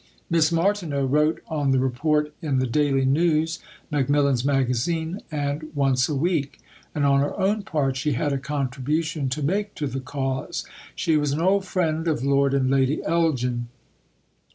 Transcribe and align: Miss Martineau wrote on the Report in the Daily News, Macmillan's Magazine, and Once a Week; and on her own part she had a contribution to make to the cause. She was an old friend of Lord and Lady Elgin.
Miss 0.31 0.51
Martineau 0.51 1.05
wrote 1.05 1.41
on 1.47 1.69
the 1.69 1.77
Report 1.77 2.33
in 2.41 2.57
the 2.57 2.65
Daily 2.65 3.05
News, 3.05 3.59
Macmillan's 3.91 4.43
Magazine, 4.43 5.21
and 5.31 5.69
Once 5.75 6.09
a 6.09 6.15
Week; 6.15 6.59
and 6.95 7.05
on 7.05 7.19
her 7.19 7.39
own 7.39 7.61
part 7.61 7.97
she 7.97 8.13
had 8.13 8.33
a 8.33 8.39
contribution 8.39 9.29
to 9.29 9.43
make 9.43 9.75
to 9.75 9.85
the 9.85 9.99
cause. 9.99 10.65
She 10.95 11.17
was 11.17 11.33
an 11.33 11.39
old 11.39 11.65
friend 11.65 12.07
of 12.07 12.23
Lord 12.25 12.55
and 12.55 12.71
Lady 12.71 13.03
Elgin. 13.03 13.67